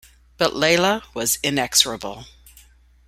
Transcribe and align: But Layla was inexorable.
But 0.39 0.53
Layla 0.53 1.03
was 1.13 1.37
inexorable. 1.43 2.25